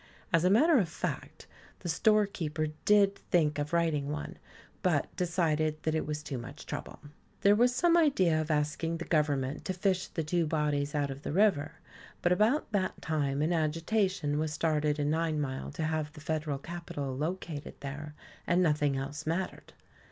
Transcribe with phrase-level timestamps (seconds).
[0.33, 1.45] As a matter of fact
[1.81, 4.39] the storekeeper did think of writing one,
[4.81, 6.97] but decided that it was too much trouble.
[7.41, 11.21] There was some idea of asking the Government to fish the two bodies out of
[11.21, 11.73] the river;
[12.23, 17.15] but about that time an agitation was started in Ninemile to have the Federal Capital
[17.15, 18.15] located there,
[18.47, 19.73] and nothing else mattered.